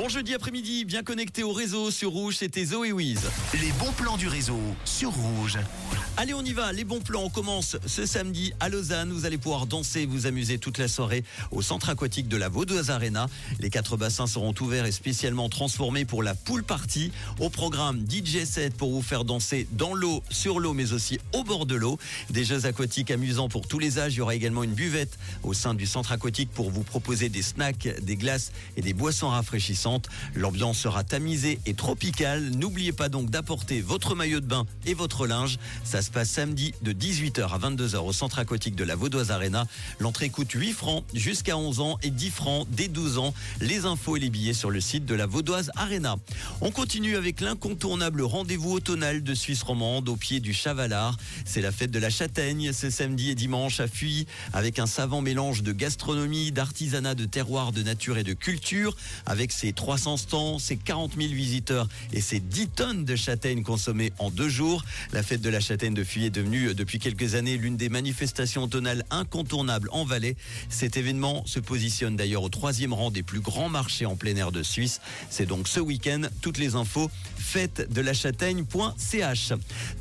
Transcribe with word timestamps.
Bon 0.00 0.08
jeudi 0.08 0.32
après-midi, 0.32 0.86
bien 0.86 1.02
connecté 1.02 1.42
au 1.42 1.52
réseau 1.52 1.90
sur 1.90 2.12
Rouge, 2.12 2.36
c'était 2.38 2.64
Zoé 2.64 2.90
Wiz. 2.90 3.20
Les 3.60 3.70
bons 3.72 3.92
plans 3.92 4.16
du 4.16 4.28
réseau 4.28 4.58
sur 4.86 5.10
Rouge. 5.10 5.58
Allez, 6.16 6.32
on 6.32 6.42
y 6.42 6.54
va. 6.54 6.72
Les 6.72 6.84
bons 6.84 7.00
plans, 7.00 7.24
on 7.24 7.28
commence 7.28 7.76
ce 7.84 8.06
samedi 8.06 8.54
à 8.60 8.70
Lausanne. 8.70 9.12
Vous 9.12 9.26
allez 9.26 9.36
pouvoir 9.36 9.66
danser, 9.66 10.06
vous 10.06 10.26
amuser 10.26 10.56
toute 10.56 10.78
la 10.78 10.88
soirée 10.88 11.22
au 11.50 11.60
centre 11.60 11.90
aquatique 11.90 12.28
de 12.28 12.38
la 12.38 12.48
Vaudoise 12.48 12.88
Arena. 12.88 13.28
Les 13.58 13.68
quatre 13.68 13.98
bassins 13.98 14.26
seront 14.26 14.54
ouverts 14.62 14.86
et 14.86 14.92
spécialement 14.92 15.50
transformés 15.50 16.06
pour 16.06 16.22
la 16.22 16.34
pool 16.34 16.64
party. 16.64 17.12
Au 17.38 17.50
programme 17.50 18.02
DJ 18.08 18.44
set 18.46 18.74
pour 18.74 18.92
vous 18.92 19.02
faire 19.02 19.26
danser 19.26 19.68
dans 19.72 19.92
l'eau, 19.92 20.22
sur 20.30 20.60
l'eau, 20.60 20.72
mais 20.72 20.94
aussi 20.94 21.18
au 21.34 21.44
bord 21.44 21.66
de 21.66 21.74
l'eau. 21.74 21.98
Des 22.30 22.44
jeux 22.44 22.64
aquatiques 22.64 23.10
amusants 23.10 23.50
pour 23.50 23.68
tous 23.68 23.78
les 23.78 23.98
âges. 23.98 24.14
Il 24.14 24.18
y 24.18 24.20
aura 24.22 24.34
également 24.34 24.62
une 24.62 24.72
buvette 24.72 25.18
au 25.42 25.52
sein 25.52 25.74
du 25.74 25.86
centre 25.86 26.12
aquatique 26.12 26.50
pour 26.54 26.70
vous 26.70 26.84
proposer 26.84 27.28
des 27.28 27.42
snacks, 27.42 27.86
des 28.00 28.16
glaces 28.16 28.52
et 28.78 28.80
des 28.80 28.94
boissons 28.94 29.28
rafraîchissantes. 29.28 29.89
L'ambiance 30.34 30.78
sera 30.78 31.04
tamisée 31.04 31.58
et 31.66 31.74
tropicale. 31.74 32.50
N'oubliez 32.50 32.92
pas 32.92 33.08
donc 33.08 33.30
d'apporter 33.30 33.80
votre 33.80 34.14
maillot 34.14 34.40
de 34.40 34.46
bain 34.46 34.66
et 34.86 34.94
votre 34.94 35.26
linge. 35.26 35.58
Ça 35.84 36.02
se 36.02 36.10
passe 36.10 36.30
samedi 36.30 36.74
de 36.82 36.92
18h 36.92 37.48
à 37.48 37.58
22h 37.58 37.98
au 37.98 38.12
centre 38.12 38.38
aquatique 38.38 38.76
de 38.76 38.84
la 38.84 38.94
Vaudoise 38.94 39.30
Arena. 39.30 39.66
L'entrée 39.98 40.30
coûte 40.30 40.52
8 40.52 40.72
francs 40.72 41.04
jusqu'à 41.14 41.56
11 41.56 41.80
ans 41.80 41.98
et 42.02 42.10
10 42.10 42.30
francs 42.30 42.66
dès 42.70 42.88
12 42.88 43.18
ans. 43.18 43.34
Les 43.60 43.84
infos 43.84 44.16
et 44.16 44.20
les 44.20 44.30
billets 44.30 44.52
sur 44.52 44.70
le 44.70 44.80
site 44.80 45.06
de 45.06 45.14
la 45.14 45.26
Vaudoise 45.26 45.70
Arena. 45.76 46.16
On 46.60 46.70
continue 46.70 47.16
avec 47.16 47.40
l'incontournable 47.40 48.22
rendez-vous 48.22 48.72
automnal 48.72 49.22
de 49.22 49.34
Suisse 49.34 49.62
romande 49.62 50.08
au 50.08 50.16
pied 50.16 50.40
du 50.40 50.52
Chavalard. 50.52 51.16
C'est 51.44 51.60
la 51.60 51.72
fête 51.72 51.90
de 51.90 51.98
la 51.98 52.10
châtaigne 52.10 52.72
ce 52.72 52.90
samedi 52.90 53.30
et 53.30 53.34
dimanche 53.34 53.80
à 53.80 53.88
Fuy 53.88 54.26
avec 54.52 54.78
un 54.78 54.86
savant 54.86 55.20
mélange 55.20 55.62
de 55.62 55.72
gastronomie, 55.72 56.52
d'artisanat, 56.52 57.14
de 57.14 57.24
terroir, 57.24 57.72
de 57.72 57.82
nature 57.82 58.18
et 58.18 58.24
de 58.24 58.34
culture 58.34 58.96
avec 59.26 59.52
ses 59.52 59.72
300 59.80 60.18
stands, 60.18 60.58
ses 60.58 60.76
40 60.76 61.14
000 61.16 61.32
visiteurs 61.32 61.88
et 62.12 62.20
ses 62.20 62.38
10 62.38 62.68
tonnes 62.68 63.04
de 63.06 63.16
châtaignes 63.16 63.62
consommées 63.62 64.12
en 64.18 64.30
deux 64.30 64.50
jours. 64.50 64.84
La 65.14 65.22
fête 65.22 65.40
de 65.40 65.48
la 65.48 65.58
châtaigne 65.58 65.94
de 65.94 66.04
Fuy 66.04 66.26
est 66.26 66.30
devenue 66.30 66.66
euh, 66.66 66.74
depuis 66.74 66.98
quelques 66.98 67.34
années 67.34 67.56
l'une 67.56 67.78
des 67.78 67.88
manifestations 67.88 68.64
automnales 68.64 69.06
incontournables 69.10 69.88
en 69.92 70.04
Valais. 70.04 70.36
Cet 70.68 70.98
événement 70.98 71.44
se 71.46 71.60
positionne 71.60 72.14
d'ailleurs 72.14 72.42
au 72.42 72.50
troisième 72.50 72.92
rang 72.92 73.10
des 73.10 73.22
plus 73.22 73.40
grands 73.40 73.70
marchés 73.70 74.04
en 74.04 74.16
plein 74.16 74.36
air 74.36 74.52
de 74.52 74.62
Suisse. 74.62 75.00
C'est 75.30 75.46
donc 75.46 75.66
ce 75.66 75.80
week-end. 75.80 76.24
Toutes 76.42 76.58
les 76.58 76.74
infos 76.74 77.10
fête 77.38 77.90
de 77.90 78.02
la 78.02 78.12
châtaigne.ch. 78.12 79.54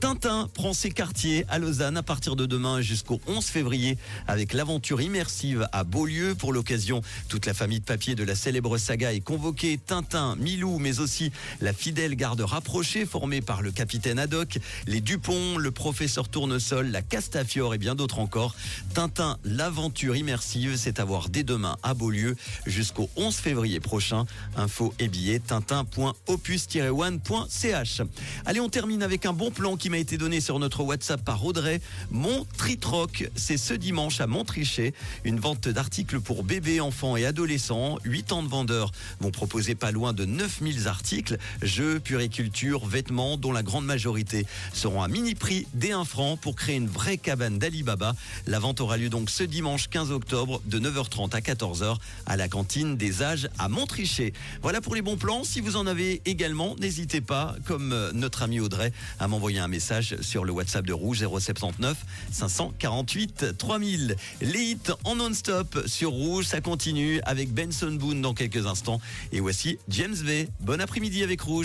Tintin 0.00 0.48
prend 0.54 0.72
ses 0.72 0.90
quartiers 0.90 1.44
à 1.50 1.58
Lausanne 1.58 1.98
à 1.98 2.02
partir 2.02 2.34
de 2.34 2.46
demain 2.46 2.80
jusqu'au 2.80 3.20
11 3.26 3.44
février 3.44 3.98
avec 4.26 4.54
l'aventure 4.54 5.02
immersive 5.02 5.68
à 5.72 5.84
Beaulieu. 5.84 6.34
Pour 6.34 6.54
l'occasion, 6.54 7.02
toute 7.28 7.44
la 7.44 7.52
famille 7.52 7.80
de 7.80 7.84
papier 7.84 8.14
de 8.14 8.24
la 8.24 8.34
célèbre 8.34 8.78
saga 8.78 9.12
est 9.12 9.20
convoquée. 9.20 9.55
Tintin, 9.86 10.36
Milou, 10.36 10.78
mais 10.78 11.00
aussi 11.00 11.32
la 11.60 11.72
fidèle 11.72 12.14
garde 12.14 12.42
rapprochée 12.42 13.06
formée 13.06 13.40
par 13.40 13.62
le 13.62 13.72
capitaine 13.72 14.18
Haddock, 14.18 14.58
les 14.86 15.00
Dupont, 15.00 15.56
le 15.56 15.70
professeur 15.70 16.28
Tournesol, 16.28 16.90
la 16.90 17.00
Castafiore 17.02 17.74
et 17.74 17.78
bien 17.78 17.94
d'autres 17.94 18.18
encore. 18.18 18.54
Tintin, 18.94 19.38
l'aventure 19.44 20.16
immersive, 20.16 20.76
c'est 20.76 21.00
à 21.00 21.04
voir 21.04 21.28
dès 21.28 21.42
demain 21.42 21.76
à 21.82 21.94
Beaulieu 21.94 22.36
jusqu'au 22.66 23.08
11 23.16 23.34
février 23.34 23.80
prochain. 23.80 24.26
Info 24.56 24.94
et 24.98 25.08
billets 25.08 25.40
tintin.opus-one.ch. 25.40 28.02
Allez, 28.44 28.60
on 28.60 28.68
termine 28.68 29.02
avec 29.02 29.26
un 29.26 29.32
bon 29.32 29.50
plan 29.50 29.76
qui 29.76 29.90
m'a 29.90 29.98
été 29.98 30.18
donné 30.18 30.40
sur 30.40 30.58
notre 30.58 30.82
WhatsApp 30.82 31.24
par 31.24 31.44
Audrey. 31.44 31.80
Mon 32.10 32.46
Tritroc, 32.56 33.30
c'est 33.34 33.56
ce 33.56 33.74
dimanche 33.74 34.20
à 34.20 34.26
Montrichet. 34.26 34.92
Une 35.24 35.40
vente 35.40 35.68
d'articles 35.68 36.20
pour 36.20 36.44
bébés, 36.44 36.80
enfants 36.80 37.16
et 37.16 37.26
adolescents. 37.26 37.98
8 38.04 38.32
ans 38.32 38.42
de 38.42 38.48
vendeurs 38.48 38.92
vont 39.20 39.30
pas 39.74 39.90
loin 39.90 40.12
de 40.12 40.24
9000 40.24 40.88
articles. 40.88 41.38
Jeux, 41.62 42.00
puriculture, 42.00 42.86
vêtements, 42.86 43.36
dont 43.36 43.52
la 43.52 43.62
grande 43.62 43.84
majorité 43.84 44.46
seront 44.72 45.02
à 45.02 45.08
mini 45.08 45.34
prix 45.34 45.66
dès 45.74 45.92
1 45.92 46.04
franc 46.04 46.36
pour 46.36 46.54
créer 46.54 46.76
une 46.76 46.88
vraie 46.88 47.18
cabane 47.18 47.58
d'Alibaba. 47.58 48.14
La 48.46 48.58
vente 48.58 48.80
aura 48.80 48.96
lieu 48.96 49.08
donc 49.08 49.30
ce 49.30 49.42
dimanche 49.42 49.88
15 49.88 50.12
octobre 50.12 50.60
de 50.66 50.78
9h30 50.78 51.34
à 51.34 51.40
14h 51.40 51.96
à 52.26 52.36
la 52.36 52.48
cantine 52.48 52.96
des 52.96 53.22
âges 53.22 53.48
à 53.58 53.68
Montrichet. 53.68 54.32
Voilà 54.62 54.80
pour 54.80 54.94
les 54.94 55.02
bons 55.02 55.16
plans. 55.16 55.44
Si 55.44 55.60
vous 55.60 55.76
en 55.76 55.86
avez 55.86 56.22
également, 56.24 56.76
n'hésitez 56.76 57.20
pas, 57.20 57.54
comme 57.64 57.92
euh, 57.92 58.12
notre 58.12 58.42
ami 58.42 58.60
Audrey, 58.60 58.92
à 59.18 59.28
m'envoyer 59.28 59.58
un 59.58 59.68
message 59.68 60.16
sur 60.20 60.44
le 60.44 60.52
WhatsApp 60.52 60.86
de 60.86 60.92
Rouge 60.92 61.18
079 61.18 61.96
548 62.32 63.56
3000. 63.58 64.16
Les 64.40 64.62
hits 64.62 64.92
en 65.04 65.16
non-stop 65.16 65.82
sur 65.86 66.10
Rouge, 66.10 66.46
ça 66.46 66.60
continue 66.60 67.20
avec 67.24 67.52
Benson 67.52 67.92
Boone 67.92 68.22
dans 68.22 68.34
quelques 68.34 68.66
instants. 68.66 69.00
Et 69.36 69.40
voici 69.40 69.78
James 69.90 70.14
V. 70.14 70.48
Bon 70.60 70.80
après-midi 70.80 71.22
avec 71.22 71.42
Rouge. 71.42 71.64